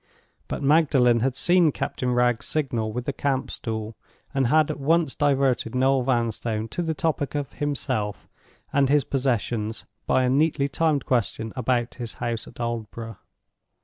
[0.47, 3.95] But Magdalen had seen Captain Wragge's signal with the camp stool,
[4.33, 8.27] and had at once diverted Noel Vanstone to the topic of himself
[8.73, 13.17] and his possessions by a neatly timed question about his house at Aldborough.